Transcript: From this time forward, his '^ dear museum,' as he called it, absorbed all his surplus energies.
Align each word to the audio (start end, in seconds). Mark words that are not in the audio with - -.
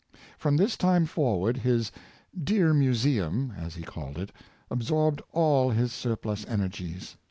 From 0.39 0.57
this 0.57 0.77
time 0.77 1.05
forward, 1.05 1.57
his 1.57 1.91
'^ 1.91 1.91
dear 2.43 2.73
museum,' 2.73 3.51
as 3.59 3.75
he 3.75 3.83
called 3.83 4.17
it, 4.17 4.31
absorbed 4.71 5.21
all 5.31 5.69
his 5.69 5.93
surplus 5.93 6.43
energies. 6.47 7.17